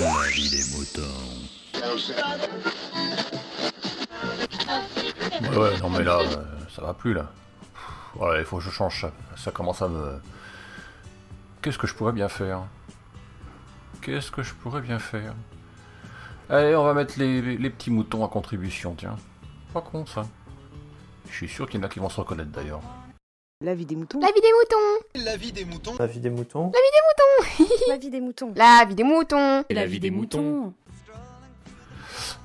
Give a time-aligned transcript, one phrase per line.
[0.00, 1.02] La vie des moutons.
[5.42, 7.30] Ouais, ouais, non mais là, euh, ça va plus là.
[7.72, 9.12] Pff, Ouais, il faut que je change ça.
[9.36, 10.20] Ça commence à me.
[11.62, 12.62] Qu'est-ce que je pourrais bien faire?
[14.02, 15.34] Qu'est-ce que je pourrais bien faire?
[16.48, 19.16] Allez, on va mettre les, les- les petits moutons à contribution, tiens.
[19.72, 20.26] Pas con ça.
[21.28, 22.80] Je suis sûr qu'il y en a qui vont se reconnaître d'ailleurs.
[23.62, 24.20] La vie des moutons.
[24.20, 25.94] La vie des moutons La vie des moutons.
[25.98, 26.62] La vie des moutons.
[26.64, 27.19] La vie des moutons.
[27.88, 28.84] La vie des moutons La
[29.86, 30.72] vie des moutons.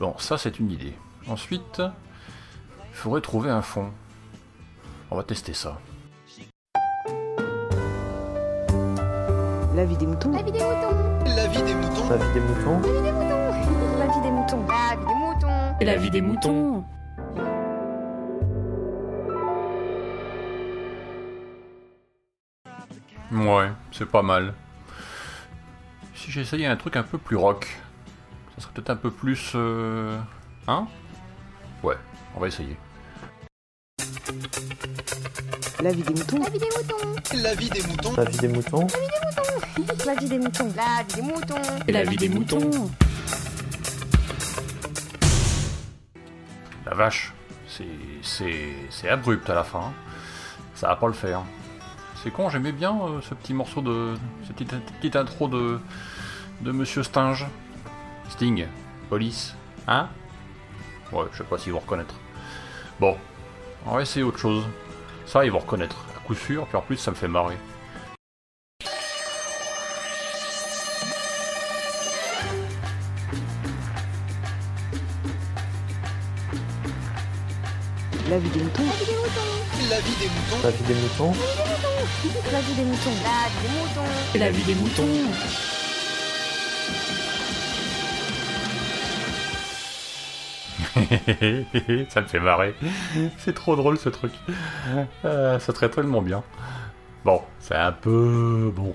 [0.00, 0.94] Bon, ça c'est une idée.
[1.28, 3.90] Ensuite, il faudrait trouver un fond.
[5.10, 5.78] On va tester ça.
[9.74, 10.32] La vie des moutons.
[10.32, 10.90] La vie des moutons
[11.24, 12.08] La vie des moutons.
[12.08, 12.80] La vie des moutons.
[13.98, 14.66] La vie des moutons.
[14.68, 16.84] La vie des moutons La vie des moutons.
[23.32, 24.54] Ouais, c'est pas mal.
[26.24, 27.68] Si j'essayais un truc un peu plus rock,
[28.54, 29.52] ça serait peut-être un peu plus...
[29.56, 30.18] euh,
[30.66, 30.86] Hein?
[31.82, 31.98] Ouais,
[32.34, 32.78] on va essayer.
[35.82, 36.38] La vie des moutons.
[36.42, 38.14] La vie des moutons La vie des moutons.
[38.16, 38.86] La vie des moutons.
[40.06, 40.72] La vie des moutons.
[40.74, 42.90] La vie des moutons La vie des moutons.
[46.86, 47.34] La vache,
[47.68, 47.84] c'est
[48.22, 49.92] c'est c'est abrupt à la fin.
[50.74, 51.42] Ça va pas le faire.
[52.22, 54.14] C'est con, j'aimais bien euh, ce petit morceau de
[54.46, 55.78] cette petite, petite intro de
[56.64, 57.46] de Monsieur Stinge.
[58.30, 58.66] Sting,
[59.10, 59.54] police,
[59.86, 60.08] hein?
[61.12, 62.14] Ouais, je sais pas s'ils vont reconnaître.
[62.98, 63.16] Bon,
[63.86, 64.64] on va essayer autre chose.
[65.26, 66.66] Ça, ils vont reconnaître, à coup sûr.
[66.66, 67.56] Puis en plus, ça me fait marrer.
[78.30, 78.82] La vie des moutons.
[79.90, 80.62] La vie des moutons.
[80.62, 81.34] La vie des moutons.
[82.52, 83.12] La vie des moutons.
[83.20, 85.83] La vie des moutons La vie des moutons.
[92.08, 92.74] ça me fait marrer.
[93.38, 94.32] C'est trop drôle ce truc.
[95.24, 96.42] Euh, ça serait tellement bien.
[97.24, 98.94] Bon, c'est un peu bon.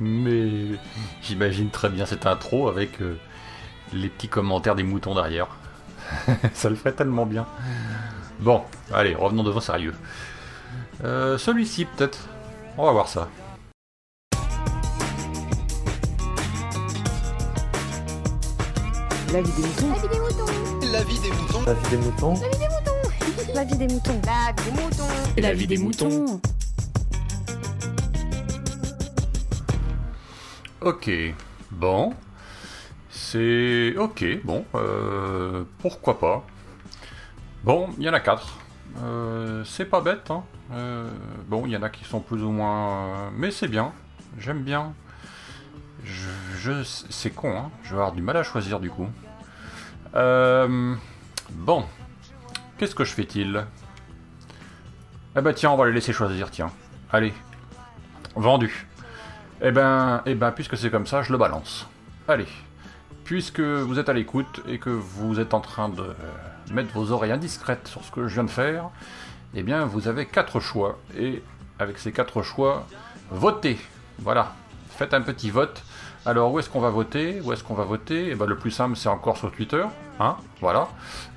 [0.00, 0.78] Mais
[1.22, 3.16] j'imagine très bien cette intro avec euh,
[3.92, 5.48] les petits commentaires des moutons derrière.
[6.54, 7.46] ça le ferait tellement bien.
[8.40, 8.62] Bon,
[8.92, 9.94] allez, revenons devant sérieux.
[11.04, 12.28] Euh, Celui-ci peut-être.
[12.76, 13.28] On va voir ça.
[19.32, 19.88] La vie des moutons.
[20.92, 22.34] La vie des moutons La vie des moutons.
[22.44, 22.94] La vie des moutons.
[23.54, 24.20] La vie des moutons.
[24.26, 25.06] La vie des moutons
[25.38, 26.40] La vie des moutons.
[30.82, 31.10] Ok,
[31.70, 32.14] bon.
[33.08, 34.66] C'est ok, bon.
[34.74, 36.44] euh, pourquoi pas.
[37.64, 38.58] Bon, il y en a quatre.
[39.02, 40.44] Euh, c'est pas bête, hein.
[40.72, 41.10] Euh,
[41.48, 43.30] bon, il y en a qui sont plus ou moins...
[43.34, 43.94] mais c'est bien.
[44.38, 44.92] J'aime bien.
[46.04, 46.28] Je,
[46.62, 47.70] je- c'est con, hein.
[47.82, 49.08] Je vais avoir du mal à choisir du coup.
[50.14, 50.94] Euh,
[51.50, 51.84] bon.
[52.78, 53.64] Qu'est-ce que je fais-il?
[55.36, 56.70] Eh ben tiens, on va les laisser choisir, tiens.
[57.12, 57.32] Allez.
[58.34, 58.86] Vendu.
[59.62, 61.86] Eh ben, eh ben, puisque c'est comme ça, je le balance.
[62.28, 62.46] Allez.
[63.24, 66.14] Puisque vous êtes à l'écoute et que vous êtes en train de
[66.72, 68.90] mettre vos oreilles indiscrètes sur ce que je viens de faire,
[69.54, 70.98] eh bien, vous avez quatre choix.
[71.16, 71.42] Et
[71.78, 72.86] avec ces quatre choix,
[73.30, 73.78] votez.
[74.18, 74.54] Voilà.
[74.90, 75.82] Faites un petit vote.
[76.24, 77.40] Alors, où est-ce qu'on va voter?
[77.42, 78.28] Où est-ce qu'on va voter?
[78.30, 79.84] Eh ben, le plus simple, c'est encore sur Twitter.
[80.20, 80.86] Hein voilà.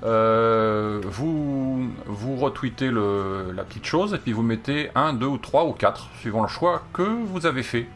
[0.04, 5.64] Euh, vous, vous retweetez la petite chose et puis vous mettez un, deux ou trois
[5.64, 7.88] ou quatre, suivant le choix que vous avez fait.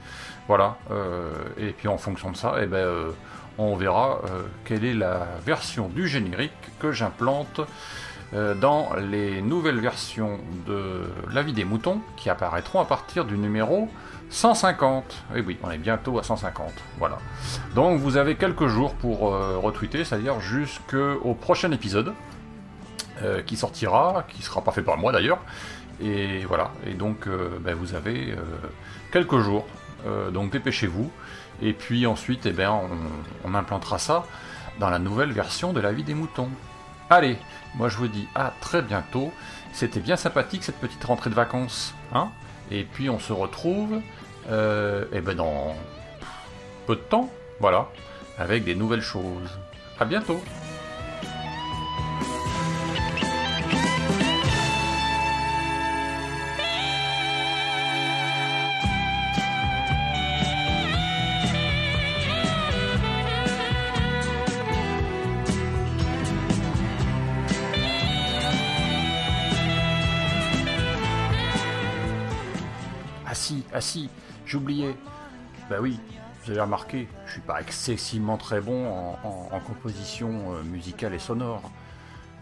[0.48, 0.78] Voilà.
[0.90, 3.10] Euh, et puis en fonction de ça, eh ben, euh,
[3.56, 7.60] on verra euh, quelle est la version du générique que j'implante
[8.32, 11.02] dans les nouvelles versions de
[11.32, 13.88] La vie des moutons qui apparaîtront à partir du numéro
[14.30, 15.24] 150.
[15.36, 16.72] Et oui, on est bientôt à 150.
[16.98, 17.18] Voilà.
[17.74, 22.14] Donc vous avez quelques jours pour euh, retweeter, c'est-à-dire jusqu'au prochain épisode
[23.22, 25.40] euh, qui sortira, qui sera pas fait par moi d'ailleurs.
[26.00, 26.70] Et voilà.
[26.86, 28.36] Et donc euh, ben, vous avez euh,
[29.12, 29.66] quelques jours.
[30.06, 31.10] Euh, donc dépêchez-vous.
[31.60, 32.80] Et puis ensuite, eh ben,
[33.44, 34.24] on implantera ça
[34.78, 36.48] dans la nouvelle version de la vie des moutons.
[37.12, 37.38] Allez,
[37.74, 39.32] moi je vous dis à très bientôt.
[39.72, 41.92] C'était bien sympathique cette petite rentrée de vacances.
[42.12, 42.30] Hein
[42.70, 44.00] Et puis on se retrouve
[44.48, 45.74] euh, eh ben, dans
[46.86, 47.28] peu de temps.
[47.58, 47.88] Voilà.
[48.38, 49.58] Avec des nouvelles choses.
[49.98, 50.40] À bientôt.
[73.72, 74.10] Ah si,
[74.54, 74.96] oublié.
[75.68, 76.00] Bah oui,
[76.44, 78.88] vous avez remarqué, je suis pas excessivement très bon
[79.22, 81.70] en, composition euh, musicale et sonore.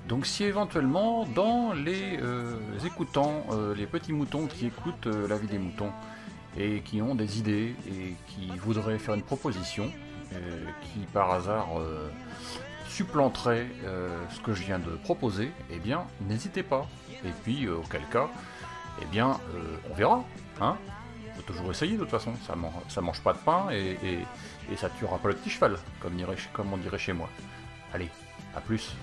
[0.08, 5.48] Donc si éventuellement dans les euh, écoutants, euh, les petits moutons qui écoutent la vie
[5.48, 5.92] des moutons
[6.56, 9.92] et qui ont des idées et qui voudraient faire une proposition,
[10.82, 11.68] qui par hasard
[12.88, 13.66] supplanterait
[14.30, 16.86] ce que je viens de proposer, eh bien n'hésitez pas.
[17.24, 18.28] Et puis auquel cas,
[19.02, 19.38] eh bien
[19.90, 20.24] on verra.
[20.60, 20.76] Hein
[21.42, 23.96] toujours essayer de toute façon, ça, man- ça mange pas de pain et,
[24.76, 27.28] ça tuera pas le petit cheval, comme, dirait, comme on dirait chez moi.
[27.92, 28.08] Allez,
[28.54, 28.94] à plus.